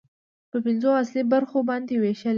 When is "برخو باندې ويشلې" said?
1.33-2.29